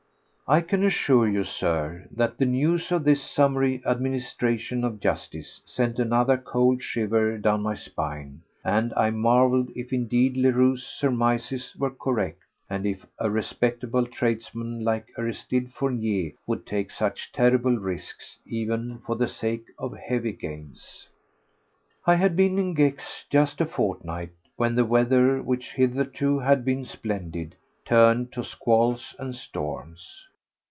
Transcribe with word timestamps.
I 0.47 0.59
can 0.59 0.83
assure 0.83 1.29
you, 1.29 1.45
Sir, 1.45 2.09
that 2.11 2.37
the 2.37 2.45
news 2.45 2.91
of 2.91 3.05
this 3.05 3.23
summary 3.23 3.81
administration 3.85 4.83
of 4.83 4.99
justice 4.99 5.61
sent 5.65 5.97
another 5.97 6.37
cold 6.37 6.83
shiver 6.83 7.37
down 7.37 7.61
my 7.61 7.73
spine, 7.73 8.41
and 8.61 8.91
I 8.97 9.11
marvelled 9.11 9.69
if 9.77 9.93
indeed 9.93 10.35
Leroux's 10.35 10.83
surmises 10.83 11.73
were 11.79 11.89
correct 11.89 12.41
and 12.69 12.85
if 12.85 13.05
a 13.17 13.29
respectable 13.31 14.05
tradesman 14.05 14.83
like 14.83 15.07
Aristide 15.17 15.71
Fournier 15.71 16.33
would 16.45 16.65
take 16.65 16.91
such 16.91 17.31
terrible 17.31 17.77
risks 17.77 18.37
even 18.45 18.97
for 19.05 19.15
the 19.15 19.29
sake 19.29 19.67
of 19.79 19.95
heavy 19.95 20.33
gains. 20.33 21.07
I 22.05 22.15
had 22.15 22.35
been 22.35 22.59
in 22.59 22.73
Gex 22.73 23.23
just 23.29 23.61
a 23.61 23.65
fortnight 23.65 24.31
when 24.57 24.75
the 24.75 24.83
weather, 24.83 25.41
which 25.41 25.75
hitherto 25.75 26.39
had 26.39 26.65
been 26.65 26.83
splendid, 26.83 27.55
turned 27.85 28.33
to 28.33 28.43
squalls 28.43 29.15
and 29.17 29.33
storms. 29.33 30.25